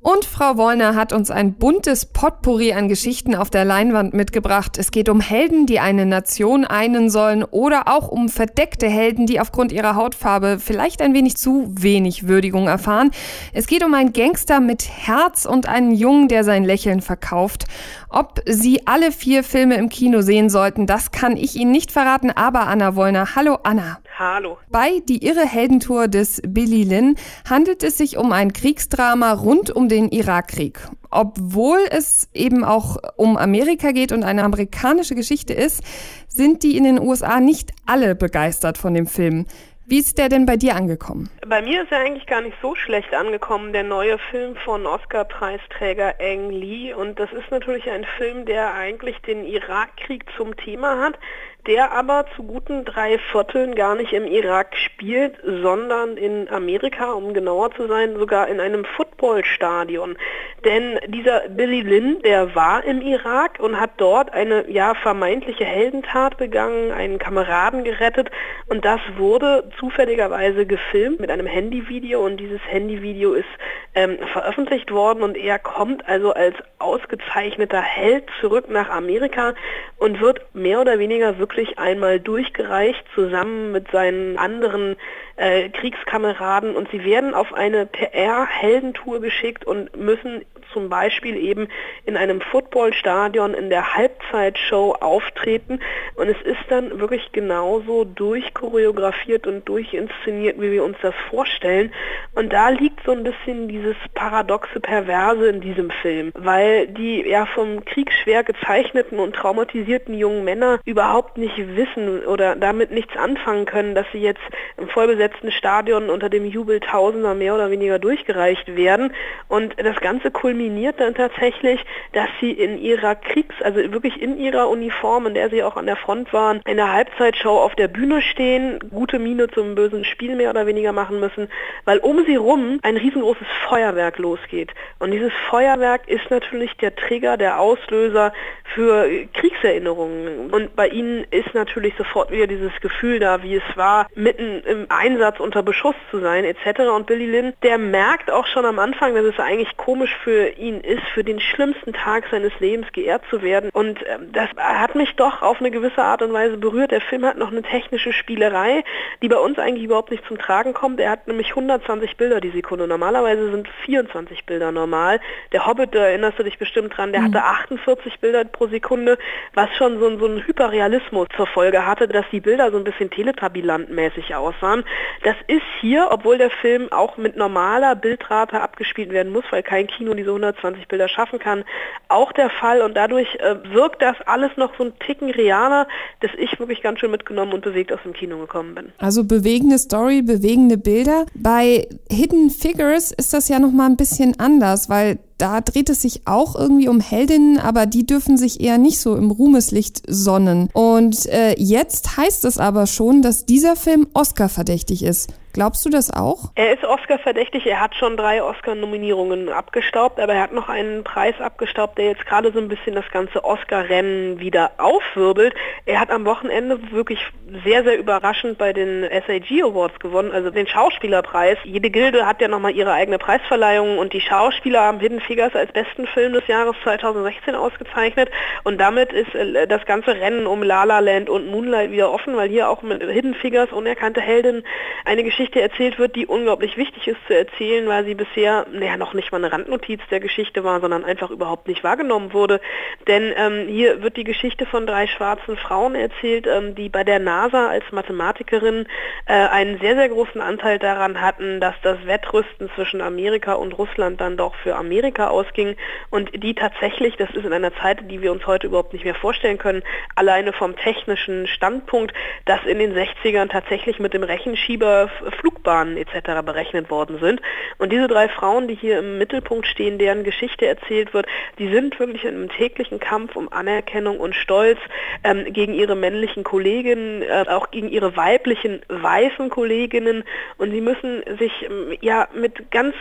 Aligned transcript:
Und 0.00 0.24
Frau 0.24 0.56
Wollner 0.56 0.94
hat 0.94 1.12
uns 1.12 1.28
ein 1.28 1.54
buntes 1.54 2.06
Potpourri 2.06 2.72
an 2.72 2.86
Geschichten 2.86 3.34
auf 3.34 3.50
der 3.50 3.64
Leinwand 3.64 4.14
mitgebracht. 4.14 4.78
Es 4.78 4.92
geht 4.92 5.08
um 5.08 5.20
Helden, 5.20 5.66
die 5.66 5.80
eine 5.80 6.06
Nation 6.06 6.64
einen 6.64 7.10
sollen 7.10 7.42
oder 7.42 7.88
auch 7.88 8.06
um 8.06 8.28
verdeckte 8.28 8.88
Helden, 8.88 9.26
die 9.26 9.40
aufgrund 9.40 9.72
ihrer 9.72 9.96
Hautfarbe 9.96 10.58
vielleicht 10.60 11.02
ein 11.02 11.14
wenig 11.14 11.36
zu 11.36 11.66
wenig 11.70 12.28
Würdigung 12.28 12.68
erfahren. 12.68 13.10
Es 13.52 13.66
geht 13.66 13.84
um 13.84 13.92
einen 13.92 14.12
Gangster 14.12 14.60
mit 14.60 14.88
Herz 14.88 15.46
und 15.46 15.68
einen 15.68 15.90
Jungen, 15.90 16.28
der 16.28 16.44
sein 16.44 16.62
Lächeln 16.62 17.00
verkauft. 17.00 17.64
Ob 18.08 18.40
Sie 18.46 18.86
alle 18.86 19.10
vier 19.10 19.42
Filme 19.42 19.74
im 19.74 19.88
Kino 19.88 20.20
sehen 20.20 20.48
sollten, 20.48 20.86
das 20.86 21.10
kann 21.10 21.36
ich 21.36 21.56
Ihnen 21.56 21.72
nicht 21.72 21.90
verraten, 21.90 22.30
aber 22.30 22.68
Anna 22.68 22.94
Wollner. 22.94 23.34
Hallo 23.34 23.58
Anna. 23.64 23.98
Hallo. 24.16 24.58
Bei 24.70 25.00
Die 25.08 25.24
irre 25.24 25.44
Heldentour 25.44 26.08
des 26.08 26.40
Billy 26.46 26.84
Lynn 26.84 27.16
handelt 27.48 27.82
es 27.82 27.98
sich 27.98 28.16
um 28.16 28.32
ein 28.32 28.52
Kriegsdrama 28.52 29.32
rund 29.32 29.70
um 29.70 29.87
den 29.88 30.08
Irakkrieg. 30.10 30.80
Obwohl 31.10 31.78
es 31.90 32.28
eben 32.34 32.64
auch 32.64 32.96
um 33.16 33.36
Amerika 33.36 33.92
geht 33.92 34.12
und 34.12 34.22
eine 34.22 34.44
amerikanische 34.44 35.14
Geschichte 35.14 35.52
ist, 35.52 35.82
sind 36.28 36.62
die 36.62 36.76
in 36.76 36.84
den 36.84 37.00
USA 37.00 37.40
nicht 37.40 37.72
alle 37.86 38.14
begeistert 38.14 38.78
von 38.78 38.94
dem 38.94 39.06
Film. 39.06 39.46
Wie 39.90 40.00
ist 40.00 40.18
der 40.18 40.28
denn 40.28 40.44
bei 40.44 40.58
dir 40.58 40.76
angekommen? 40.76 41.30
Bei 41.46 41.62
mir 41.62 41.82
ist 41.82 41.90
er 41.90 42.00
eigentlich 42.00 42.26
gar 42.26 42.42
nicht 42.42 42.58
so 42.60 42.74
schlecht 42.74 43.14
angekommen, 43.14 43.72
der 43.72 43.84
neue 43.84 44.18
Film 44.18 44.54
von 44.56 44.84
Oscar-Preisträger 44.84 46.16
Ang 46.20 46.50
Lee. 46.50 46.92
Und 46.92 47.18
das 47.18 47.32
ist 47.32 47.50
natürlich 47.50 47.90
ein 47.90 48.04
Film, 48.18 48.44
der 48.44 48.74
eigentlich 48.74 49.16
den 49.22 49.46
Irakkrieg 49.46 50.26
zum 50.36 50.54
Thema 50.58 50.98
hat, 50.98 51.18
der 51.66 51.92
aber 51.92 52.26
zu 52.36 52.42
guten 52.42 52.84
drei 52.84 53.18
Vierteln 53.32 53.74
gar 53.74 53.94
nicht 53.94 54.12
im 54.12 54.26
Irak 54.26 54.76
spielt, 54.76 55.36
sondern 55.42 56.18
in 56.18 56.50
Amerika, 56.50 57.12
um 57.12 57.32
genauer 57.32 57.70
zu 57.70 57.86
sein, 57.88 58.14
sogar 58.18 58.48
in 58.48 58.60
einem 58.60 58.84
Footballstadion. 58.84 60.18
Denn 60.64 60.98
dieser 61.06 61.48
Billy 61.48 61.82
Lynn, 61.82 62.20
der 62.22 62.54
war 62.54 62.82
im 62.84 63.00
Irak 63.00 63.60
und 63.60 63.78
hat 63.78 63.92
dort 63.98 64.32
eine 64.32 64.68
ja 64.68 64.94
vermeintliche 64.94 65.64
Heldentat 65.64 66.36
begangen, 66.36 66.90
einen 66.90 67.18
Kameraden 67.18 67.84
gerettet. 67.84 68.30
Und 68.68 68.84
das 68.84 69.00
wurde 69.16 69.70
zufälligerweise 69.78 70.66
gefilmt 70.66 71.20
mit 71.20 71.30
einem 71.30 71.46
Handyvideo. 71.46 72.24
Und 72.24 72.38
dieses 72.38 72.60
Handyvideo 72.66 73.34
ist 73.34 73.46
ähm, 73.94 74.18
veröffentlicht 74.32 74.90
worden. 74.90 75.22
Und 75.22 75.36
er 75.36 75.60
kommt 75.60 76.08
also 76.08 76.32
als 76.32 76.56
ausgezeichneter 76.78 77.80
Held 77.80 78.24
zurück 78.40 78.68
nach 78.68 78.90
Amerika 78.90 79.54
und 79.98 80.20
wird 80.20 80.40
mehr 80.54 80.80
oder 80.80 80.98
weniger 80.98 81.38
wirklich 81.38 81.78
einmal 81.78 82.18
durchgereicht, 82.18 83.04
zusammen 83.14 83.70
mit 83.70 83.90
seinen 83.92 84.38
anderen 84.38 84.96
äh, 85.36 85.68
Kriegskameraden. 85.68 86.74
Und 86.74 86.90
sie 86.90 87.04
werden 87.04 87.34
auf 87.34 87.54
eine 87.54 87.86
PR-Heldentour 87.86 89.20
geschickt 89.20 89.64
und 89.64 89.96
müssen 89.96 90.44
zum 90.78 90.88
Beispiel 90.88 91.36
eben 91.36 91.66
in 92.06 92.16
einem 92.16 92.40
Footballstadion 92.40 93.52
in 93.52 93.68
der 93.68 93.96
Halbzeitshow 93.96 94.94
auftreten. 95.00 95.80
Und 96.14 96.28
es 96.28 96.40
ist 96.42 96.60
dann 96.68 97.00
wirklich 97.00 97.32
genauso 97.32 98.04
durchchoreografiert 98.04 99.48
und 99.48 99.68
durchinszeniert, 99.68 100.60
wie 100.60 100.70
wir 100.70 100.84
uns 100.84 100.96
das 101.02 101.14
vorstellen. 101.30 101.92
Und 102.36 102.52
da 102.52 102.68
liegt 102.68 103.04
so 103.04 103.10
ein 103.10 103.24
bisschen 103.24 103.66
dieses 103.66 103.96
paradoxe 104.14 104.78
Perverse 104.78 105.48
in 105.48 105.60
diesem 105.60 105.90
Film, 105.90 106.30
weil 106.36 106.86
die 106.86 107.28
ja 107.28 107.46
vom 107.46 107.84
Krieg 107.84 108.12
schwer 108.12 108.44
gezeichneten 108.44 109.18
und 109.18 109.34
traumatisierten 109.34 110.14
jungen 110.14 110.44
Männer 110.44 110.78
überhaupt 110.84 111.38
nicht 111.38 111.56
wissen 111.58 112.24
oder 112.24 112.54
damit 112.54 112.92
nichts 112.92 113.16
anfangen 113.16 113.64
können, 113.64 113.96
dass 113.96 114.06
sie 114.12 114.20
jetzt 114.20 114.42
im 114.76 114.88
vollbesetzten 114.88 115.50
Stadion 115.50 116.08
unter 116.08 116.28
dem 116.28 116.44
Jubel 116.44 116.78
Tausender 116.78 117.34
mehr 117.34 117.56
oder 117.56 117.72
weniger 117.72 117.98
durchgereicht 117.98 118.76
werden. 118.76 119.12
Und 119.48 119.74
das 119.76 119.96
Ganze 120.00 120.30
kulminiert 120.30 120.67
kulminiert 120.68 121.00
dann 121.00 121.14
tatsächlich, 121.14 121.80
dass 122.12 122.28
sie 122.40 122.52
in 122.52 122.78
ihrer 122.78 123.14
Kriegs-, 123.14 123.62
also 123.62 123.78
wirklich 123.92 124.20
in 124.20 124.38
ihrer 124.38 124.68
Uniform, 124.68 125.26
in 125.26 125.34
der 125.34 125.48
sie 125.48 125.62
auch 125.62 125.76
an 125.76 125.86
der 125.86 125.96
Front 125.96 126.32
waren, 126.32 126.60
in 126.66 126.76
der 126.76 126.92
Halbzeitshow 126.92 127.58
auf 127.58 127.74
der 127.74 127.88
Bühne 127.88 128.20
stehen, 128.20 128.78
gute 128.90 129.18
Miene 129.18 129.48
zum 129.48 129.74
bösen 129.74 130.04
Spiel 130.04 130.36
mehr 130.36 130.50
oder 130.50 130.66
weniger 130.66 130.92
machen 130.92 131.20
müssen, 131.20 131.48
weil 131.84 131.98
um 131.98 132.24
sie 132.26 132.36
rum 132.36 132.80
ein 132.82 132.96
riesengroßes 132.98 133.46
Feuerwerk 133.68 134.18
losgeht. 134.18 134.72
Und 134.98 135.10
dieses 135.10 135.32
Feuerwerk 135.48 136.06
ist 136.06 136.30
natürlich 136.30 136.76
der 136.76 136.94
Trigger, 136.94 137.36
der 137.36 137.60
Auslöser 137.60 138.32
für 138.74 139.08
Kriegserinnerungen. 139.32 140.50
Und 140.50 140.76
bei 140.76 140.88
ihnen 140.88 141.24
ist 141.30 141.54
natürlich 141.54 141.94
sofort 141.96 142.30
wieder 142.30 142.46
dieses 142.46 142.72
Gefühl 142.80 143.18
da, 143.18 143.42
wie 143.42 143.56
es 143.56 143.76
war, 143.76 144.06
mitten 144.14 144.62
im 144.64 144.86
Einsatz 144.88 145.40
unter 145.40 145.62
Beschuss 145.62 145.94
zu 146.10 146.20
sein, 146.20 146.44
etc. 146.44 146.80
Und 146.94 147.06
Billy 147.06 147.26
Lynn, 147.26 147.54
der 147.62 147.78
merkt 147.78 148.30
auch 148.30 148.46
schon 148.46 148.66
am 148.66 148.78
Anfang, 148.78 149.14
dass 149.14 149.24
es 149.24 149.38
eigentlich 149.38 149.76
komisch 149.76 150.14
für 150.22 150.47
ihn 150.56 150.80
ist, 150.80 151.02
für 151.14 151.24
den 151.24 151.40
schlimmsten 151.40 151.92
Tag 151.92 152.24
seines 152.30 152.52
Lebens 152.60 152.86
geehrt 152.92 153.22
zu 153.30 153.42
werden. 153.42 153.70
Und 153.72 153.98
ähm, 154.06 154.32
das 154.32 154.48
hat 154.56 154.94
mich 154.94 155.14
doch 155.16 155.42
auf 155.42 155.60
eine 155.60 155.70
gewisse 155.70 156.02
Art 156.02 156.22
und 156.22 156.32
Weise 156.32 156.56
berührt. 156.56 156.90
Der 156.90 157.00
Film 157.00 157.24
hat 157.24 157.38
noch 157.38 157.50
eine 157.50 157.62
technische 157.62 158.12
Spielerei, 158.12 158.84
die 159.22 159.28
bei 159.28 159.36
uns 159.36 159.58
eigentlich 159.58 159.84
überhaupt 159.84 160.10
nicht 160.10 160.24
zum 160.26 160.38
Tragen 160.38 160.74
kommt. 160.74 161.00
Er 161.00 161.10
hat 161.10 161.26
nämlich 161.26 161.50
120 161.50 162.16
Bilder 162.16 162.40
die 162.40 162.50
Sekunde. 162.50 162.86
Normalerweise 162.86 163.50
sind 163.50 163.68
24 163.84 164.46
Bilder 164.46 164.72
normal. 164.72 165.20
Der 165.52 165.66
Hobbit, 165.66 165.94
da 165.94 166.06
erinnerst 166.06 166.38
du 166.38 166.42
dich 166.42 166.58
bestimmt 166.58 166.96
dran, 166.96 167.12
der 167.12 167.22
mhm. 167.22 167.26
hatte 167.26 167.42
48 167.44 168.20
Bilder 168.20 168.44
pro 168.44 168.66
Sekunde, 168.68 169.18
was 169.54 169.68
schon 169.76 169.98
so, 169.98 170.18
so 170.18 170.26
einen 170.26 170.46
Hyperrealismus 170.46 171.28
zur 171.36 171.46
Folge 171.46 171.86
hatte, 171.86 172.08
dass 172.08 172.26
die 172.30 172.40
Bilder 172.40 172.70
so 172.70 172.78
ein 172.78 172.84
bisschen 172.84 173.10
teletabilantmäßig 173.10 174.34
aussahen. 174.34 174.84
Das 175.22 175.36
ist 175.46 175.62
hier, 175.80 176.08
obwohl 176.10 176.38
der 176.38 176.50
Film 176.50 176.90
auch 176.92 177.16
mit 177.16 177.36
normaler 177.36 177.94
Bildrate 177.94 178.60
abgespielt 178.60 179.10
werden 179.10 179.32
muss, 179.32 179.44
weil 179.50 179.62
kein 179.62 179.86
Kino 179.86 180.14
diese 180.14 180.32
120 180.42 180.88
Bilder 180.88 181.08
schaffen 181.08 181.38
kann, 181.38 181.64
auch 182.08 182.32
der 182.32 182.50
Fall 182.50 182.80
und 182.82 182.94
dadurch 182.96 183.28
äh, 183.36 183.56
wirkt 183.72 184.02
das 184.02 184.16
alles 184.26 184.50
noch 184.56 184.72
so 184.76 184.84
ein 184.84 184.92
Ticken 185.00 185.30
realer, 185.30 185.86
dass 186.20 186.30
ich 186.38 186.58
wirklich 186.58 186.82
ganz 186.82 187.00
schön 187.00 187.10
mitgenommen 187.10 187.52
und 187.52 187.62
bewegt 187.62 187.92
aus 187.92 188.00
dem 188.04 188.12
Kino 188.12 188.38
gekommen 188.38 188.74
bin. 188.74 188.92
Also 188.98 189.24
bewegende 189.24 189.78
Story, 189.78 190.22
bewegende 190.22 190.78
Bilder. 190.78 191.26
Bei 191.34 191.86
Hidden 192.10 192.50
Figures 192.50 193.12
ist 193.12 193.34
das 193.34 193.48
ja 193.48 193.58
noch 193.58 193.72
mal 193.72 193.86
ein 193.86 193.96
bisschen 193.96 194.38
anders, 194.38 194.88
weil 194.88 195.18
da 195.38 195.60
dreht 195.60 195.88
es 195.88 196.02
sich 196.02 196.22
auch 196.26 196.56
irgendwie 196.56 196.88
um 196.88 197.00
Heldinnen, 197.00 197.58
aber 197.58 197.86
die 197.86 198.04
dürfen 198.04 198.36
sich 198.36 198.60
eher 198.60 198.76
nicht 198.76 199.00
so 199.00 199.16
im 199.16 199.30
Ruhmeslicht 199.30 200.02
sonnen. 200.06 200.68
Und 200.72 201.26
äh, 201.26 201.54
jetzt 201.56 202.16
heißt 202.16 202.44
es 202.44 202.58
aber 202.58 202.86
schon, 202.86 203.22
dass 203.22 203.46
dieser 203.46 203.76
Film 203.76 204.08
Oscar 204.14 204.48
verdächtig 204.48 205.04
ist. 205.04 205.32
Glaubst 205.58 205.84
du 205.84 205.90
das 205.90 206.12
auch? 206.12 206.52
Er 206.54 206.72
ist 206.72 206.84
Oscar 206.84 207.18
verdächtig. 207.18 207.66
Er 207.66 207.80
hat 207.80 207.94
schon 207.96 208.16
drei 208.16 208.42
Oscar-Nominierungen 208.42 209.48
abgestaubt, 209.48 210.20
aber 210.20 210.34
er 210.34 210.42
hat 210.42 210.52
noch 210.52 210.68
einen 210.68 211.02
Preis 211.04 211.34
abgestaubt, 211.40 211.98
der 211.98 212.06
jetzt 212.06 212.26
gerade 212.26 212.52
so 212.52 212.60
ein 212.60 212.68
bisschen 212.68 212.94
das 212.94 213.10
ganze 213.10 213.42
Oscar-Rennen 213.42 214.38
wieder 214.38 214.72
aufwirbelt. 214.78 215.54
Er 215.84 216.00
hat 216.00 216.10
am 216.10 216.24
Wochenende 216.26 216.92
wirklich 216.92 217.18
sehr, 217.64 217.82
sehr 217.82 217.98
überraschend 217.98 218.58
bei 218.58 218.72
den 218.72 219.02
SAG 219.02 219.64
Awards 219.64 219.98
gewonnen, 219.98 220.32
also 220.32 220.50
den 220.50 220.66
Schauspielerpreis. 220.66 221.58
Jede 221.64 221.90
Gilde 221.90 222.26
hat 222.26 222.40
ja 222.40 222.48
nochmal 222.48 222.76
ihre 222.76 222.92
eigene 222.92 223.18
Preisverleihung 223.18 223.98
und 223.98 224.12
die 224.12 224.20
Schauspieler 224.20 224.82
haben 224.82 225.00
Hidden 225.00 225.20
Figures 225.28 225.54
als 225.54 225.70
besten 225.72 226.06
Film 226.06 226.32
des 226.32 226.46
Jahres 226.46 226.74
2016 226.82 227.54
ausgezeichnet 227.54 228.30
und 228.64 228.78
damit 228.78 229.12
ist 229.12 229.34
äh, 229.34 229.66
das 229.66 229.84
ganze 229.84 230.16
Rennen 230.16 230.46
um 230.46 230.62
La 230.62 230.84
La 230.84 231.00
Land 231.00 231.28
und 231.28 231.46
Moonlight 231.50 231.90
wieder 231.92 232.10
offen, 232.10 232.34
weil 232.34 232.48
hier 232.48 232.70
auch 232.70 232.82
mit 232.82 233.02
Hidden 233.02 233.34
Figures, 233.34 233.70
unerkannte 233.72 234.22
Heldin, 234.22 234.64
eine 235.04 235.22
Geschichte 235.22 235.60
erzählt 235.60 235.98
wird, 235.98 236.16
die 236.16 236.26
unglaublich 236.26 236.76
wichtig 236.76 237.06
ist 237.06 237.18
zu 237.26 237.36
erzählen, 237.36 237.86
weil 237.88 238.04
sie 238.04 238.14
bisher, 238.14 238.66
naja, 238.72 238.96
noch 238.96 239.12
nicht 239.12 239.30
mal 239.30 239.38
eine 239.38 239.52
Randnotiz 239.52 240.00
der 240.10 240.20
Geschichte 240.20 240.64
war, 240.64 240.80
sondern 240.80 241.04
einfach 241.04 241.30
überhaupt 241.30 241.68
nicht 241.68 241.84
wahrgenommen 241.84 242.32
wurde. 242.32 242.60
Denn 243.06 243.32
ähm, 243.36 243.68
hier 243.68 244.02
wird 244.02 244.16
die 244.16 244.24
Geschichte 244.24 244.64
von 244.64 244.86
drei 244.86 245.06
schwarzen 245.06 245.56
Frauen 245.56 245.94
erzählt, 245.94 246.46
ähm, 246.46 246.74
die 246.74 246.88
bei 246.88 247.04
der 247.04 247.18
NASA 247.18 247.68
als 247.68 247.84
Mathematikerin 247.92 248.86
äh, 249.26 249.32
einen 249.32 249.78
sehr, 249.78 249.94
sehr 249.94 250.08
großen 250.08 250.40
Anteil 250.40 250.78
daran 250.78 251.20
hatten, 251.20 251.60
dass 251.60 251.74
das 251.82 251.98
Wettrüsten 252.06 252.70
zwischen 252.74 253.02
Amerika 253.02 253.52
und 253.54 253.76
Russland 253.76 254.20
dann 254.20 254.36
doch 254.36 254.54
für 254.56 254.74
Amerika 254.74 255.17
Amerika 255.18 255.28
ausging 255.28 255.76
und 256.10 256.30
die 256.42 256.54
tatsächlich, 256.54 257.16
das 257.16 257.30
ist 257.30 257.44
in 257.44 257.52
einer 257.52 257.74
Zeit, 257.74 258.10
die 258.10 258.22
wir 258.22 258.32
uns 258.32 258.46
heute 258.46 258.66
überhaupt 258.68 258.92
nicht 258.92 259.04
mehr 259.04 259.14
vorstellen 259.14 259.58
können, 259.58 259.82
alleine 260.14 260.52
vom 260.52 260.76
technischen 260.76 261.46
Standpunkt, 261.46 262.14
dass 262.44 262.64
in 262.64 262.78
den 262.78 262.94
60ern 262.94 263.48
tatsächlich 263.48 263.98
mit 263.98 264.14
dem 264.14 264.22
Rechenschieber 264.22 265.10
Flugbahnen 265.40 265.96
etc. 265.96 266.42
berechnet 266.44 266.90
worden 266.90 267.18
sind. 267.18 267.40
Und 267.78 267.92
diese 267.92 268.08
drei 268.08 268.28
Frauen, 268.28 268.68
die 268.68 268.74
hier 268.74 268.98
im 268.98 269.18
Mittelpunkt 269.18 269.66
stehen, 269.66 269.98
deren 269.98 270.24
Geschichte 270.24 270.66
erzählt 270.66 271.12
wird, 271.14 271.26
die 271.58 271.68
sind 271.68 271.98
wirklich 271.98 272.24
in 272.24 272.34
einem 272.34 272.48
täglichen 272.48 273.00
Kampf 273.00 273.36
um 273.36 273.52
Anerkennung 273.52 274.20
und 274.20 274.34
Stolz 274.34 274.78
ähm, 275.24 275.52
gegen 275.52 275.74
ihre 275.74 275.96
männlichen 275.96 276.44
Kolleginnen, 276.44 277.22
äh, 277.22 277.44
auch 277.48 277.70
gegen 277.70 277.88
ihre 277.88 278.16
weiblichen 278.16 278.80
weißen 278.88 279.48
Kolleginnen 279.50 280.24
und 280.58 280.70
sie 280.70 280.80
müssen 280.80 281.22
sich 281.38 281.52
ähm, 281.62 281.96
ja 282.00 282.28
mit 282.34 282.70
ganz 282.70 282.94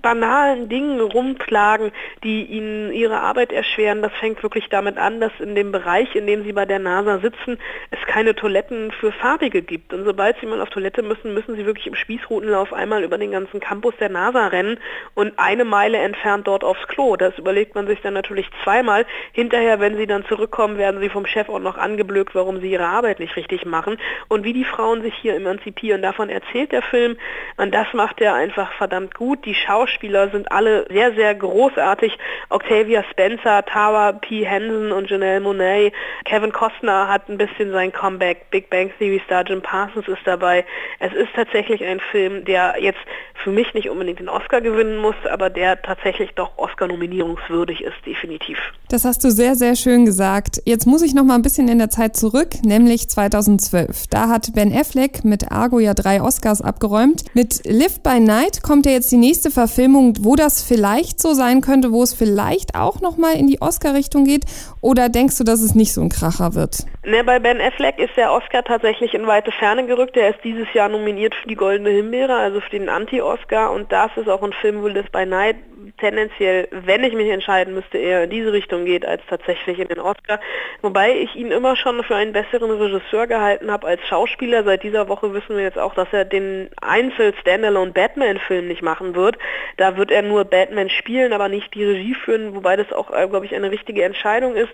banalen 0.00 0.68
Dingen 0.68 1.00
rumplagen 1.00 1.57
Anlagen, 1.58 1.90
die 2.22 2.44
ihnen 2.44 2.92
ihre 2.92 3.20
Arbeit 3.20 3.52
erschweren. 3.52 4.00
Das 4.02 4.12
fängt 4.20 4.42
wirklich 4.42 4.68
damit 4.68 4.96
an, 4.96 5.20
dass 5.20 5.32
in 5.40 5.54
dem 5.54 5.72
Bereich, 5.72 6.14
in 6.14 6.26
dem 6.26 6.44
sie 6.44 6.52
bei 6.52 6.64
der 6.64 6.78
NASA 6.78 7.18
sitzen, 7.18 7.58
es 7.90 7.98
keine 8.06 8.34
Toiletten 8.34 8.92
für 8.92 9.10
Farbige 9.12 9.62
gibt. 9.62 9.92
Und 9.92 10.04
sobald 10.04 10.38
sie 10.38 10.46
mal 10.46 10.60
auf 10.60 10.70
Toilette 10.70 11.02
müssen, 11.02 11.34
müssen 11.34 11.56
sie 11.56 11.66
wirklich 11.66 11.86
im 11.88 11.96
Spießrutenlauf 11.96 12.72
einmal 12.72 13.02
über 13.02 13.18
den 13.18 13.32
ganzen 13.32 13.60
Campus 13.60 13.94
der 13.98 14.08
NASA 14.08 14.46
rennen 14.46 14.78
und 15.14 15.32
eine 15.36 15.64
Meile 15.64 15.98
entfernt 15.98 16.46
dort 16.46 16.62
aufs 16.62 16.86
Klo. 16.86 17.16
Das 17.16 17.36
überlegt 17.38 17.74
man 17.74 17.86
sich 17.86 18.00
dann 18.02 18.14
natürlich 18.14 18.48
zweimal. 18.62 19.04
Hinterher, 19.32 19.80
wenn 19.80 19.96
sie 19.96 20.06
dann 20.06 20.24
zurückkommen, 20.26 20.78
werden 20.78 21.00
sie 21.00 21.08
vom 21.08 21.26
Chef 21.26 21.48
auch 21.48 21.58
noch 21.58 21.76
angeblökt, 21.76 22.34
warum 22.34 22.60
sie 22.60 22.70
ihre 22.70 22.86
Arbeit 22.86 23.18
nicht 23.18 23.36
richtig 23.36 23.64
machen. 23.64 23.98
Und 24.28 24.44
wie 24.44 24.52
die 24.52 24.64
Frauen 24.64 25.02
sich 25.02 25.14
hier 25.14 25.34
emanzipieren, 25.34 26.02
davon 26.02 26.28
erzählt 26.28 26.70
der 26.70 26.82
Film. 26.82 27.16
Und 27.56 27.74
das 27.74 27.92
macht 27.92 28.20
er 28.20 28.34
einfach 28.34 28.72
verdammt 28.74 29.14
gut. 29.14 29.44
Die 29.44 29.54
Schauspieler 29.54 30.28
sind 30.30 30.52
alle 30.52 30.86
sehr, 30.90 31.14
sehr 31.14 31.34
großartig. 31.48 32.18
Octavia 32.50 33.02
Spencer, 33.10 33.64
Tara 33.64 34.12
P. 34.12 34.44
Henson 34.44 34.92
und 34.92 35.10
Janelle 35.10 35.40
Monet. 35.40 35.92
Kevin 36.24 36.52
Costner 36.52 37.08
hat 37.08 37.28
ein 37.28 37.38
bisschen 37.38 37.72
sein 37.72 37.92
Comeback. 37.92 38.50
Big 38.50 38.70
Bang 38.70 38.90
Theory 38.98 39.20
Star 39.24 39.44
Jim 39.46 39.62
Parsons 39.62 40.06
ist 40.08 40.22
dabei. 40.24 40.64
Es 40.98 41.12
ist 41.12 41.28
tatsächlich 41.34 41.84
ein 41.84 42.00
Film, 42.00 42.44
der 42.44 42.76
jetzt 42.80 43.00
für 43.34 43.50
mich 43.50 43.72
nicht 43.74 43.88
unbedingt 43.88 44.18
den 44.18 44.28
Oscar 44.28 44.60
gewinnen 44.60 44.98
muss, 44.98 45.14
aber 45.30 45.50
der 45.50 45.80
tatsächlich 45.80 46.34
doch 46.34 46.58
Oscar-nominierungswürdig 46.58 47.82
ist, 47.82 47.96
definitiv. 48.04 48.58
Das 48.90 49.04
hast 49.04 49.22
du 49.22 49.30
sehr, 49.30 49.54
sehr 49.54 49.76
schön 49.76 50.06
gesagt. 50.06 50.62
Jetzt 50.64 50.86
muss 50.86 51.02
ich 51.02 51.14
noch 51.14 51.22
mal 51.22 51.34
ein 51.34 51.42
bisschen 51.42 51.68
in 51.68 51.78
der 51.78 51.90
Zeit 51.90 52.16
zurück, 52.16 52.48
nämlich 52.64 53.10
2012. 53.10 54.06
Da 54.06 54.30
hat 54.30 54.54
Ben 54.54 54.72
Affleck 54.74 55.26
mit 55.26 55.52
Argo 55.52 55.78
ja 55.78 55.92
drei 55.92 56.22
Oscars 56.22 56.62
abgeräumt. 56.62 57.24
Mit 57.34 57.66
Live 57.66 58.00
by 58.00 58.18
Night 58.18 58.62
kommt 58.62 58.86
ja 58.86 58.92
jetzt 58.92 59.12
die 59.12 59.18
nächste 59.18 59.50
Verfilmung, 59.50 60.14
wo 60.20 60.36
das 60.36 60.62
vielleicht 60.62 61.20
so 61.20 61.34
sein 61.34 61.60
könnte, 61.60 61.92
wo 61.92 62.02
es 62.02 62.14
vielleicht 62.14 62.76
auch 62.76 63.02
noch 63.02 63.18
mal 63.18 63.34
in 63.34 63.46
die 63.46 63.60
Oscar-Richtung 63.60 64.24
geht. 64.24 64.46
Oder 64.80 65.10
denkst 65.10 65.36
du, 65.36 65.44
dass 65.44 65.60
es 65.60 65.74
nicht 65.74 65.92
so 65.92 66.00
ein 66.00 66.08
Kracher 66.08 66.54
wird? 66.54 66.86
Ne, 67.04 67.22
bei 67.24 67.38
Ben 67.40 67.60
Affleck 67.60 67.98
ist 67.98 68.16
der 68.16 68.32
Oscar 68.32 68.64
tatsächlich 68.64 69.12
in 69.12 69.26
weite 69.26 69.52
Ferne 69.52 69.84
gerückt. 69.86 70.16
Er 70.16 70.30
ist 70.30 70.42
dieses 70.44 70.72
Jahr 70.72 70.88
nominiert 70.88 71.34
für 71.34 71.48
die 71.48 71.56
Goldene 71.56 71.90
Himbeere, 71.90 72.34
also 72.34 72.62
für 72.62 72.70
den 72.70 72.88
Anti-Oscar. 72.88 73.70
Und 73.70 73.92
das 73.92 74.10
ist 74.16 74.30
auch 74.30 74.42
ein 74.42 74.54
Film, 74.54 74.82
wo 74.82 74.88
Live 74.88 75.10
by 75.10 75.26
Night 75.26 75.56
tendenziell, 75.98 76.68
wenn 76.70 77.04
ich 77.04 77.14
mich 77.14 77.30
entscheiden 77.30 77.74
müsste, 77.74 77.98
eher 77.98 78.24
in 78.24 78.30
diese 78.30 78.52
Richtung 78.52 78.84
geht 78.84 79.06
als 79.06 79.22
tatsächlich 79.28 79.78
in 79.78 79.88
den 79.88 80.00
Oscar. 80.00 80.40
Wobei 80.82 81.16
ich 81.16 81.34
ihn 81.36 81.50
immer 81.50 81.76
schon 81.76 82.02
für 82.04 82.16
einen 82.16 82.32
besseren 82.32 82.70
Regisseur 82.70 83.26
gehalten 83.26 83.70
habe 83.70 83.86
als 83.86 84.06
Schauspieler. 84.06 84.64
Seit 84.64 84.82
dieser 84.82 85.08
Woche 85.08 85.32
wissen 85.32 85.56
wir 85.56 85.62
jetzt 85.62 85.78
auch, 85.78 85.94
dass 85.94 86.08
er 86.12 86.24
den 86.24 86.70
Einzel-Standalone 86.80 87.92
Batman-Film 87.92 88.68
nicht 88.68 88.82
machen 88.82 89.14
wird. 89.14 89.38
Da 89.76 89.96
wird 89.96 90.10
er 90.10 90.22
nur 90.22 90.44
Batman 90.44 90.90
spielen, 90.90 91.32
aber 91.32 91.48
nicht 91.48 91.74
die 91.74 91.84
Regie 91.84 92.14
führen, 92.14 92.54
wobei 92.54 92.76
das 92.76 92.92
auch, 92.92 93.10
äh, 93.10 93.26
glaube 93.28 93.46
ich, 93.46 93.54
eine 93.54 93.70
richtige 93.70 94.04
Entscheidung 94.04 94.54
ist. 94.54 94.70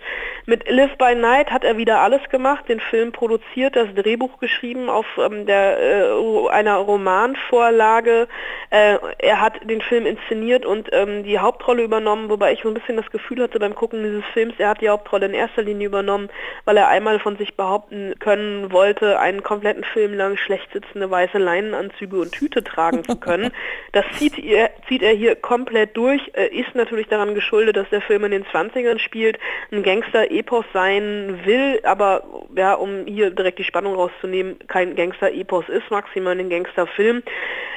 Mit 0.47 0.69
Live 0.69 0.97
by 0.99 1.15
Night 1.15 1.51
hat 1.51 1.65
er 1.65 1.77
wieder 1.77 2.01
alles 2.01 2.21
gemacht, 2.31 2.69
den 2.69 2.81
Film 2.81 3.13
produziert, 3.13 3.77
das 3.77 3.89
Drehbuch 3.95 4.39
geschrieben 4.39 4.89
auf 4.89 5.07
ähm, 5.19 5.47
der, 5.47 5.79
äh, 5.79 6.49
einer 6.51 6.77
Romanvorlage. 6.77 8.29
Äh, 8.71 8.99
er 9.19 9.41
hat 9.41 9.55
den 9.69 9.81
Film 9.81 10.07
inszeniert 10.07 10.67
und 10.67 10.91
ähm, 11.05 11.25
die 11.25 11.39
Hauptrolle 11.39 11.83
übernommen, 11.83 12.29
wobei 12.29 12.53
ich 12.53 12.63
so 12.63 12.69
ein 12.69 12.75
bisschen 12.75 12.97
das 12.97 13.11
Gefühl 13.11 13.43
hatte 13.43 13.59
beim 13.59 13.75
Gucken 13.75 14.03
dieses 14.03 14.25
Films, 14.33 14.55
er 14.59 14.71
hat 14.71 14.81
die 14.81 14.89
Hauptrolle 14.89 15.27
in 15.27 15.35
erster 15.35 15.63
Linie 15.63 15.87
übernommen, 15.87 16.29
weil 16.65 16.77
er 16.77 16.89
einmal 16.89 17.19
von 17.19 17.37
sich 17.37 17.57
behaupten 17.57 18.15
können 18.19 18.73
wollte, 18.73 19.19
einen 19.19 19.43
kompletten 19.43 19.85
Film 19.85 20.15
lang 20.15 20.37
schlecht 20.37 20.73
sitzende 20.73 21.11
weiße 21.11 21.39
Leinenanzüge 21.39 22.17
und 22.17 22.33
Tüte 22.33 22.63
tragen 22.65 23.05
zu 23.05 23.17
können. 23.17 23.51
Das 23.93 24.05
zieht 24.19 24.39
er, 24.39 24.71
zieht 24.89 25.03
er 25.03 25.13
hier 25.13 25.37
komplett 25.37 25.97
durch, 25.97 26.21
äh, 26.35 26.49
ist 26.49 26.75
natürlich 26.75 27.07
daran 27.07 27.35
geschuldet, 27.35 27.77
dass 27.77 27.89
der 27.91 28.01
Film 28.01 28.25
in 28.25 28.33
den 28.33 28.45
20ern 28.45 28.99
spielt, 28.99 29.39
ein 29.71 29.85
Gangster-Epos 29.85 30.65
sein 30.73 31.41
will, 31.45 31.81
aber 31.85 32.25
ja, 32.57 32.75
um 32.75 33.07
hier 33.07 33.31
direkt 33.31 33.61
die 33.61 33.65
Spannung 33.65 33.95
rauszunehmen, 33.95 34.59
kein 34.67 34.97
Gangster-Epos 34.97 35.69
ist, 35.69 35.91
maximal 35.91 36.39
ein 36.39 36.51
Gangster-Film. 36.51 37.23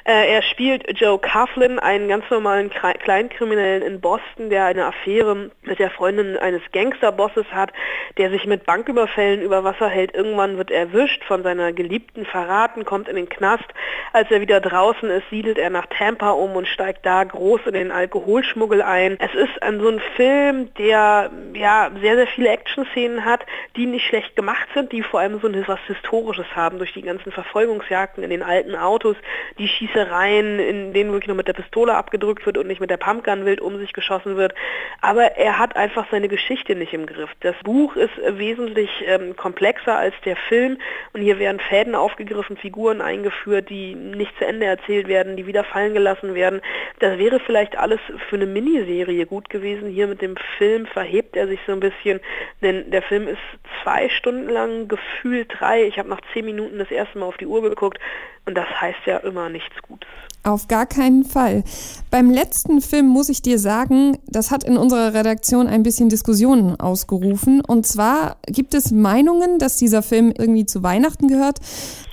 Äh, 0.08 0.36
er 0.36 0.42
spielt 0.42 0.86
Joe 0.98 1.20
Coughlin, 1.20 1.80
einen 1.80 2.08
ganz 2.08 2.24
normalen 2.30 2.70
Kleinkriminellen 3.18 3.82
in 3.82 4.00
Boston, 4.00 4.52
der 4.52 4.66
eine 4.66 4.86
Affäre 4.86 5.50
mit 5.64 5.80
der 5.80 5.90
Freundin 5.90 6.38
eines 6.38 6.62
Gangsterbosses 6.72 7.48
hat, 7.52 7.74
der 8.18 8.30
sich 8.30 8.46
mit 8.46 8.64
Banküberfällen 8.68 9.42
über 9.42 9.64
Wasser 9.64 9.90
hält. 9.90 10.14
Irgendwann 10.14 10.58
wird 10.58 10.70
er 10.70 10.82
erwischt, 10.82 11.24
von 11.24 11.42
seiner 11.42 11.74
Geliebten 11.74 12.26
verraten, 12.26 12.86
kommt 12.86 13.10
in 13.10 13.16
den 13.16 13.28
Knast. 13.28 13.66
Als 14.14 14.30
er 14.30 14.40
wieder 14.40 14.62
draußen 14.62 15.10
ist, 15.10 15.28
siedelt 15.32 15.58
er 15.58 15.72
nach 15.72 15.88
Tampa 15.88 16.30
um 16.30 16.56
und 16.56 16.68
steigt 16.68 17.08
da 17.08 17.24
groß 17.24 17.62
in 17.66 17.74
den 17.74 17.92
Alkoholschmuggel 17.92 18.84
ein. 18.84 19.18
Es 19.20 19.34
ist 19.34 19.64
ein, 19.64 19.80
so 19.80 19.90
ein 19.90 20.00
Film, 20.16 20.72
der 20.76 21.32
ja 21.54 21.90
sehr, 22.00 22.18
sehr 22.18 22.28
viele 22.28 22.50
Action-Szenen 22.50 23.26
hat, 23.26 23.46
die 23.76 23.88
nicht 23.88 24.06
schlecht 24.06 24.36
gemacht 24.36 24.68
sind, 24.76 24.92
die 24.92 25.02
vor 25.02 25.22
allem 25.22 25.40
so 25.40 25.48
etwas 25.48 25.80
Historisches 25.88 26.56
haben 26.56 26.78
durch 26.78 26.94
die 26.94 27.02
ganzen 27.02 27.32
Verfolgungsjagden 27.32 28.24
in 28.24 28.30
den 28.30 28.44
alten 28.44 28.76
Autos, 28.76 29.16
die 29.58 29.68
Schießereien, 29.68 30.60
in 30.60 30.94
denen 30.94 31.12
wirklich 31.12 31.28
nur 31.28 31.38
mit 31.38 31.48
der 31.48 31.54
Pistole 31.54 31.96
abgedrückt 31.96 32.46
wird 32.46 32.60
und 32.60 32.68
nicht 32.68 32.80
mit 32.80 32.92
der 32.92 32.97
Pumpgun 32.98 33.46
wild 33.46 33.62
um 33.62 33.78
sich 33.78 33.94
geschossen 33.94 34.36
wird. 34.36 34.54
Aber 35.02 35.38
er 35.38 35.58
hat 35.58 35.76
einfach 35.76 36.06
seine 36.12 36.28
Geschichte 36.28 36.76
nicht 36.76 36.94
im 36.94 37.06
Griff. 37.06 37.30
Das 37.42 37.56
Buch 37.64 37.96
ist 37.96 38.14
wesentlich 38.28 38.90
ähm, 39.06 39.36
komplexer 39.36 39.98
als 39.98 40.16
der 40.26 40.36
Film 40.36 40.78
und 41.14 41.22
hier 41.22 41.40
werden 41.40 41.60
Fäden 41.60 41.96
aufgegriffen, 41.96 42.58
Figuren 42.58 43.02
eingeführt, 43.02 43.70
die 43.70 43.96
nicht 43.96 44.38
zu 44.38 44.46
Ende 44.46 44.66
erzählt 44.66 45.08
werden, 45.08 45.38
die 45.38 45.48
wieder 45.48 45.64
fallen 45.64 45.94
gelassen 45.94 46.36
werden. 46.36 46.62
Das 47.00 47.18
wäre 47.18 47.40
vielleicht 47.40 47.78
alles 47.78 48.00
für 48.30 48.36
eine 48.36 48.46
Miniserie 48.46 49.26
gut 49.26 49.50
gewesen. 49.50 49.90
Hier 49.90 50.08
mit 50.08 50.22
dem 50.22 50.36
Film 50.58 50.86
verhebt 50.88 51.36
er 51.36 51.48
sich 51.48 51.60
so 51.66 51.74
ein 51.74 51.80
bisschen, 51.80 52.20
denn 52.62 52.90
der 52.92 53.02
Film 53.02 53.28
ist 53.28 53.38
zwei 53.84 54.10
Stunden 54.10 54.50
lang, 54.50 54.88
gefühlt 54.88 55.54
drei. 55.60 55.84
Ich 55.84 56.00
habe 56.00 56.10
nach 56.10 56.22
zehn 56.34 56.46
Minuten 56.46 56.80
das 56.80 56.92
erste 56.92 57.18
Mal 57.18 57.28
auf 57.28 57.38
die 57.38 57.46
Uhr 57.46 57.62
geguckt 57.62 58.00
und 58.46 58.56
das 58.56 58.68
heißt 58.82 59.06
ja 59.06 59.18
immer 59.18 59.50
nichts 59.50 59.82
Gutes. 59.82 60.10
Auf 60.48 60.70
gar 60.70 60.86
keinen 60.86 61.26
Fall. 61.26 61.66
Beim 62.10 62.32
letzten 62.32 62.80
Film 62.80 63.08
muss 63.08 63.28
ich 63.28 63.42
dir 63.42 63.60
sagen, 63.60 64.18
das 64.28 64.50
hat 64.50 64.64
in 64.64 64.78
unserer 64.78 65.14
Redaktion 65.14 65.68
ein 65.68 65.84
bisschen 65.84 66.08
Diskussionen 66.08 66.80
ausgerufen. 66.80 67.60
Und 67.60 67.86
zwar 67.86 68.38
gibt 68.46 68.74
es 68.74 68.92
Meinungen, 68.92 69.60
dass 69.60 69.76
dieser 69.76 70.02
Film 70.02 70.32
irgendwie 70.38 70.66
zu 70.66 70.84
Weihnachten 70.84 71.28
gehört. 71.28 71.60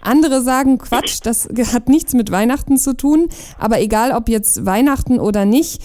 Andere 0.03 0.43
sagen, 0.43 0.79
Quatsch, 0.79 1.21
das 1.23 1.49
hat 1.73 1.89
nichts 1.89 2.13
mit 2.13 2.33
Weihnachten 2.33 2.77
zu 2.77 2.97
tun. 2.97 3.29
Aber 3.57 3.81
egal, 3.81 4.11
ob 4.11 4.29
jetzt 4.29 4.67
Weihnachten 4.67 5.21
oder 5.21 5.45
nicht, 5.45 5.81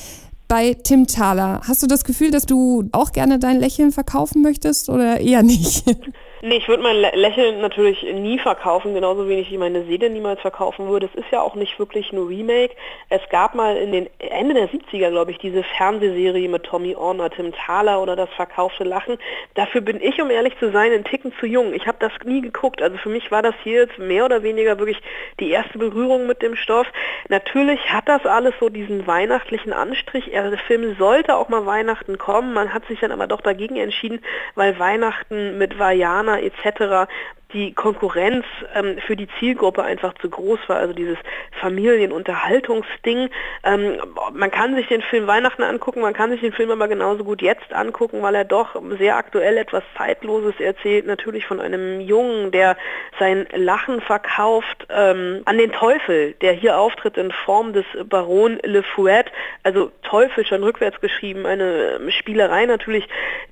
bei 0.47 0.73
Tim 0.73 1.05
Thaler, 1.05 1.61
hast 1.65 1.83
du 1.83 1.87
das 1.87 2.03
Gefühl, 2.03 2.31
dass 2.31 2.47
du 2.47 2.89
auch 2.93 3.11
gerne 3.11 3.37
dein 3.37 3.59
Lächeln 3.59 3.91
verkaufen 3.91 4.41
möchtest 4.41 4.89
oder 4.89 5.19
eher 5.19 5.43
nicht? 5.43 5.85
Nee, 6.41 6.55
ich 6.55 6.69
würde 6.69 6.81
mein 6.81 6.95
Lächeln 6.95 7.59
natürlich 7.59 8.01
nie 8.01 8.39
verkaufen, 8.39 8.93
genauso 8.93 9.27
wenig 9.27 9.51
wie 9.51 9.57
meine 9.57 9.83
Seele 9.83 10.09
niemals 10.09 10.39
verkaufen 10.39 10.87
würde. 10.87 11.09
Es 11.13 11.19
ist 11.19 11.29
ja 11.31 11.41
auch 11.41 11.55
nicht 11.55 11.77
wirklich 11.79 12.13
ein 12.13 12.17
Remake. 12.17 12.75
Es 13.09 13.19
gab 13.29 13.55
mal 13.55 13.75
in 13.75 13.91
den 13.91 14.09
Ende 14.19 14.53
der 14.53 14.69
70er, 14.69 15.09
glaube 15.09 15.31
ich, 15.31 15.37
diese 15.39 15.63
Fernsehserie 15.63 16.47
mit 16.47 16.63
Tommy 16.63 16.95
Orner, 16.95 17.29
Tim 17.29 17.51
Thaler 17.51 18.01
oder 18.01 18.15
das 18.15 18.29
verkaufte 18.37 18.85
Lachen. 18.85 19.17
Dafür 19.55 19.81
bin 19.81 20.01
ich, 20.01 20.21
um 20.21 20.31
ehrlich 20.31 20.57
zu 20.59 20.71
sein, 20.71 20.93
ein 20.93 21.03
Ticken 21.03 21.33
zu 21.41 21.45
jung. 21.45 21.73
Ich 21.73 21.87
habe 21.87 21.97
das 21.99 22.13
nie 22.23 22.39
geguckt. 22.39 22.81
Also 22.81 22.95
für 22.95 23.09
mich 23.09 23.29
war 23.31 23.41
das 23.41 23.55
hier 23.61 23.81
jetzt 23.81 23.99
mehr 23.99 24.23
oder 24.23 24.41
weniger 24.41 24.79
wirklich 24.79 25.01
die 25.41 25.49
erste 25.49 25.77
Berührung 25.77 26.25
mit 26.25 26.41
dem 26.41 26.55
Stoff. 26.55 26.87
Natürlich 27.27 27.81
hat 27.91 28.07
das 28.07 28.25
alles 28.25 28.53
so 28.61 28.69
diesen 28.69 29.05
weihnachtlichen 29.05 29.73
Anstrich. 29.73 30.31
Der 30.31 30.57
Film 30.57 30.95
sollte 30.97 31.35
auch 31.35 31.49
mal 31.49 31.65
Weihnachten 31.65 32.17
kommen. 32.17 32.53
Man 32.53 32.73
hat 32.73 32.85
sich 32.85 33.01
dann 33.01 33.11
aber 33.11 33.27
doch 33.27 33.41
dagegen 33.41 33.75
entschieden, 33.75 34.21
weil 34.55 34.79
Weihnachten 34.79 35.57
mit 35.57 35.77
Vajana 35.77 36.28
Amerikaner 36.29 36.37
etc 36.37 37.07
die 37.53 37.73
Konkurrenz 37.73 38.45
ähm, 38.75 38.97
für 39.05 39.15
die 39.15 39.27
Zielgruppe 39.39 39.83
einfach 39.83 40.13
zu 40.15 40.29
groß 40.29 40.59
war, 40.67 40.77
also 40.77 40.93
dieses 40.93 41.17
Familienunterhaltungsding. 41.59 43.29
Ähm, 43.63 43.97
man 44.33 44.51
kann 44.51 44.75
sich 44.75 44.87
den 44.87 45.01
Film 45.01 45.25
Weihnachten 45.25 45.63
angucken, 45.63 46.01
man 46.01 46.13
kann 46.13 46.29
sich 46.29 46.41
den 46.41 46.53
Film 46.53 46.69
aber 46.69 46.87
genauso 46.87 47.23
gut 47.23 47.41
jetzt 47.41 47.73
angucken, 47.73 48.21
weil 48.21 48.35
er 48.35 48.45
doch 48.45 48.79
sehr 48.99 49.17
aktuell 49.17 49.57
etwas 49.57 49.83
Zeitloses 49.97 50.59
erzählt, 50.59 51.07
natürlich 51.07 51.45
von 51.45 51.59
einem 51.59 52.01
Jungen, 52.01 52.51
der 52.51 52.77
sein 53.17 53.47
Lachen 53.53 54.01
verkauft 54.01 54.85
ähm, 54.89 55.41
an 55.45 55.57
den 55.57 55.71
Teufel, 55.71 56.33
der 56.41 56.53
hier 56.53 56.77
auftritt 56.77 57.17
in 57.17 57.31
Form 57.31 57.73
des 57.73 57.85
Baron 58.05 58.59
Le 58.63 58.83
Fouet, 58.83 59.25
also 59.63 59.91
Teufel 60.03 60.45
schon 60.45 60.63
rückwärts 60.63 61.01
geschrieben, 61.01 61.47
eine 61.47 61.97
ähm, 61.99 62.11
Spielerei 62.11 62.67
natürlich, 62.67 63.07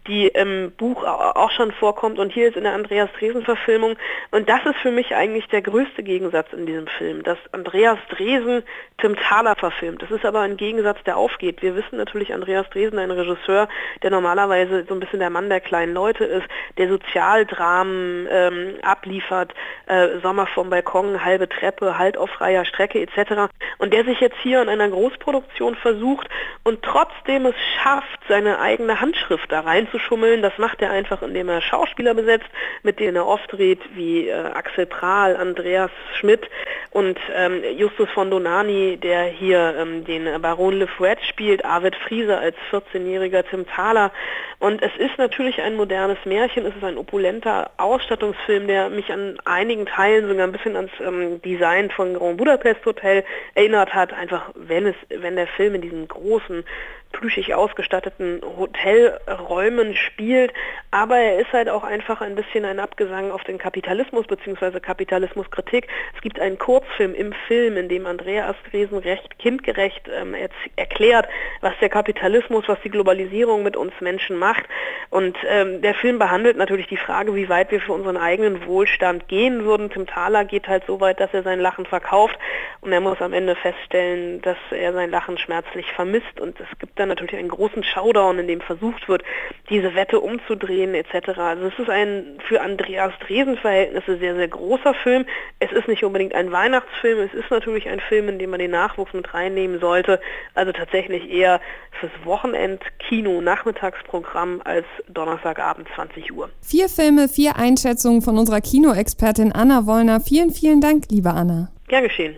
die 0.07 0.27
im 0.27 0.71
Buch 0.71 1.03
auch 1.03 1.51
schon 1.51 1.71
vorkommt 1.71 2.19
und 2.19 2.31
hier 2.31 2.47
ist 2.47 2.57
in 2.57 2.63
der 2.63 2.73
Andreas 2.73 3.09
Dresen 3.17 3.43
Verfilmung 3.43 3.86
Stimmung. 3.87 3.97
Und 4.31 4.49
das 4.49 4.65
ist 4.65 4.77
für 4.81 4.91
mich 4.91 5.15
eigentlich 5.15 5.47
der 5.47 5.61
größte 5.61 6.03
Gegensatz 6.03 6.51
in 6.53 6.65
diesem 6.65 6.87
Film, 6.87 7.23
dass 7.23 7.37
Andreas 7.51 7.97
Dresen 8.09 8.63
Tim 8.99 9.15
Thaler 9.15 9.55
verfilmt. 9.55 10.01
Das 10.01 10.11
ist 10.11 10.25
aber 10.25 10.41
ein 10.41 10.57
Gegensatz, 10.57 10.97
der 11.05 11.17
aufgeht. 11.17 11.61
Wir 11.61 11.75
wissen 11.75 11.97
natürlich, 11.97 12.33
Andreas 12.33 12.69
Dresen, 12.69 12.99
ein 12.99 13.11
Regisseur, 13.11 13.67
der 14.01 14.11
normalerweise 14.11 14.85
so 14.87 14.93
ein 14.93 14.99
bisschen 14.99 15.19
der 15.19 15.29
Mann 15.29 15.49
der 15.49 15.61
kleinen 15.61 15.93
Leute 15.93 16.25
ist, 16.25 16.47
der 16.77 16.89
Sozialdramen 16.89 18.27
ähm, 18.29 18.75
abliefert, 18.81 19.53
äh, 19.85 20.19
Sommer 20.21 20.47
vom 20.47 20.69
Balkon, 20.69 21.23
halbe 21.23 21.47
Treppe, 21.47 21.97
Halt 21.97 22.17
auf 22.17 22.29
freier 22.29 22.65
Strecke 22.65 22.99
etc. 22.99 23.51
Und 23.77 23.93
der 23.93 24.03
sich 24.03 24.19
jetzt 24.19 24.37
hier 24.41 24.61
in 24.61 24.69
einer 24.69 24.89
Großproduktion 24.89 25.75
versucht 25.75 26.27
und 26.63 26.81
trotzdem 26.81 27.45
es 27.45 27.55
schafft, 27.81 28.19
seine 28.27 28.59
eigene 28.59 28.99
Handschrift 28.99 29.51
da 29.51 29.61
reinzuschummeln. 29.61 30.41
Das 30.41 30.57
macht 30.57 30.81
er 30.81 30.91
einfach, 30.91 31.21
indem 31.21 31.49
er 31.49 31.61
Schauspieler 31.61 32.13
besetzt, 32.13 32.47
mit 32.83 32.99
denen 32.99 33.15
er 33.15 33.27
oft 33.27 33.57
dreht, 33.77 33.95
wie 33.95 34.29
äh, 34.29 34.33
Axel 34.33 34.85
Prahl, 34.85 35.35
Andreas 35.35 35.91
Schmidt 36.19 36.49
und 36.91 37.17
ähm, 37.35 37.61
Justus 37.77 38.09
von 38.09 38.29
Donani, 38.29 38.97
der 38.97 39.25
hier 39.25 39.75
ähm, 39.77 40.05
den 40.05 40.41
Baron 40.41 40.79
Le 40.79 40.87
Fouet 40.87 41.17
spielt, 41.23 41.63
Arvid 41.65 41.95
Friese 41.95 42.37
als 42.37 42.55
14-jähriger 42.71 43.43
Tim 43.49 43.65
Thaler. 43.67 44.11
Und 44.59 44.81
es 44.81 44.91
ist 44.97 45.17
natürlich 45.17 45.61
ein 45.61 45.75
modernes 45.75 46.17
Märchen, 46.25 46.65
es 46.65 46.75
ist 46.75 46.83
ein 46.83 46.97
opulenter 46.97 47.69
Ausstattungsfilm, 47.77 48.67
der 48.67 48.89
mich 48.89 49.11
an 49.11 49.37
einigen 49.45 49.85
Teilen 49.85 50.27
sogar 50.27 50.47
ein 50.47 50.51
bisschen 50.51 50.75
ans 50.75 50.91
ähm, 50.99 51.41
Design 51.41 51.91
von 51.91 52.13
Grand 52.15 52.37
Budapest 52.37 52.85
Hotel 52.85 53.23
erinnert 53.53 53.93
hat, 53.93 54.13
einfach 54.13 54.49
wenn 54.55 54.87
es, 54.87 54.95
wenn 55.09 55.35
der 55.35 55.47
Film 55.47 55.75
in 55.75 55.81
diesen 55.81 56.07
großen 56.07 56.63
plüschig 57.11 57.53
ausgestatteten 57.53 58.41
Hotelräumen 58.57 59.95
spielt, 59.95 60.53
aber 60.91 61.17
er 61.17 61.39
ist 61.39 61.51
halt 61.51 61.67
auch 61.67 61.83
einfach 61.83 62.21
ein 62.21 62.35
bisschen 62.35 62.63
ein 62.63 62.79
Abgesang 62.79 63.31
auf 63.31 63.43
den 63.43 63.57
Kapitalismus 63.57 64.25
bzw. 64.25 64.79
Kapitalismuskritik. 64.79 65.87
Es 66.15 66.21
gibt 66.21 66.39
einen 66.39 66.57
Kurzfilm 66.57 67.13
im 67.13 67.33
Film, 67.47 67.75
in 67.75 67.89
dem 67.89 68.05
Andreas 68.05 68.55
Dresen 68.71 68.99
recht 68.99 69.37
kindgerecht 69.37 70.07
ähm, 70.07 70.33
er 70.33 70.49
erklärt, 70.77 71.27
was 71.59 71.73
der 71.81 71.89
Kapitalismus, 71.89 72.63
was 72.67 72.79
die 72.83 72.89
Globalisierung 72.89 73.63
mit 73.63 73.75
uns 73.75 73.93
Menschen 73.99 74.37
macht. 74.37 74.63
Und 75.09 75.37
ähm, 75.49 75.81
der 75.81 75.93
Film 75.93 76.19
behandelt 76.19 76.55
natürlich 76.55 76.87
die 76.87 76.97
Frage, 76.97 77.35
wie 77.35 77.49
weit 77.49 77.71
wir 77.71 77.81
für 77.81 77.93
unseren 77.93 78.17
eigenen 78.17 78.65
Wohlstand 78.65 79.27
gehen 79.27 79.65
würden. 79.65 79.89
Tim 79.89 80.07
Thaler 80.07 80.45
geht 80.45 80.69
halt 80.69 80.83
so 80.87 81.01
weit, 81.01 81.19
dass 81.19 81.33
er 81.33 81.43
sein 81.43 81.59
Lachen 81.59 81.85
verkauft 81.85 82.37
und 82.79 82.93
er 82.93 83.01
muss 83.01 83.21
am 83.21 83.33
Ende 83.33 83.55
feststellen, 83.55 84.41
dass 84.41 84.57
er 84.71 84.93
sein 84.93 85.09
Lachen 85.09 85.37
schmerzlich 85.37 85.91
vermisst 85.91 86.39
und 86.39 86.59
es 86.59 86.79
gibt 86.79 86.97
dann 86.97 87.09
natürlich 87.09 87.35
einen 87.35 87.49
großen 87.49 87.83
Showdown, 87.83 88.39
in 88.39 88.47
dem 88.47 88.61
versucht 88.61 89.09
wird, 89.09 89.23
diese 89.69 89.93
Wette 89.95 90.19
umzudrehen 90.19 90.76
etc. 90.77 91.37
Also 91.37 91.67
es 91.67 91.77
ist 91.79 91.89
ein 91.89 92.39
für 92.47 92.61
Andreas 92.61 93.11
Dresen 93.25 93.57
Verhältnisse 93.57 94.17
sehr, 94.17 94.35
sehr 94.35 94.47
großer 94.47 94.93
Film. 94.93 95.25
Es 95.59 95.71
ist 95.71 95.87
nicht 95.87 96.03
unbedingt 96.03 96.35
ein 96.35 96.51
Weihnachtsfilm, 96.51 97.17
es 97.19 97.33
ist 97.33 97.49
natürlich 97.49 97.89
ein 97.89 97.99
Film, 97.99 98.29
in 98.29 98.37
dem 98.39 98.51
man 98.51 98.59
den 98.59 98.71
Nachwuchs 98.71 99.13
mit 99.13 99.33
reinnehmen 99.33 99.79
sollte. 99.79 100.19
Also 100.53 100.71
tatsächlich 100.71 101.29
eher 101.29 101.59
fürs 101.99 102.11
Wochenend-Kino-Nachmittagsprogramm 102.23 104.61
als 104.63 104.85
Donnerstagabend 105.07 105.87
20 105.95 106.31
Uhr. 106.33 106.49
Vier 106.61 106.89
Filme, 106.89 107.27
vier 107.27 107.55
Einschätzungen 107.57 108.21
von 108.21 108.37
unserer 108.37 108.61
Kinoexpertin 108.61 109.51
Anna 109.51 109.85
Wollner. 109.85 110.21
Vielen, 110.21 110.51
vielen 110.51 110.81
Dank, 110.81 111.05
liebe 111.09 111.31
Anna. 111.31 111.71
Gern 111.87 112.03
geschehen. 112.03 112.37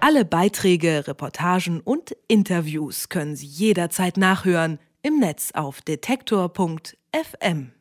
Alle 0.00 0.24
Beiträge, 0.24 1.08
Reportagen 1.08 1.80
und 1.80 2.16
Interviews 2.28 3.08
können 3.08 3.34
Sie 3.36 3.46
jederzeit 3.46 4.16
nachhören 4.16 4.78
im 5.02 5.18
Netz 5.18 5.50
auf 5.54 5.80
detektor.fm. 5.80 6.97
FM. 7.14 7.72